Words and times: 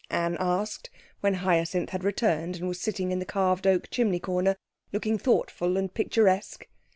Anne 0.09 0.35
asked, 0.39 0.89
when 1.19 1.35
Hyacinth 1.35 1.91
had 1.91 2.03
returned 2.03 2.55
and 2.55 2.67
was 2.67 2.81
sitting 2.81 3.11
in 3.11 3.19
the 3.19 3.23
carved 3.23 3.67
oak 3.67 3.87
chimney 3.91 4.19
corner, 4.19 4.57
looking 4.91 5.19
thoughtful 5.19 5.77
and 5.77 5.93
picturesque. 5.93 6.65